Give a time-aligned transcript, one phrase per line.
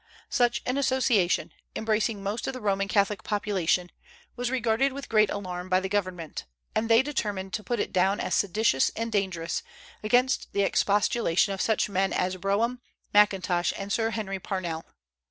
[0.31, 3.91] Such an Association, embracing most of the Roman Catholic population,
[4.35, 8.19] was regarded with great alarm by the government; and they determined to put it down
[8.19, 9.61] as seditious and dangerous,
[10.03, 12.81] against the expostulation of such men as Brougham,
[13.13, 14.85] Mackintosh, and Sir Henry Parnell.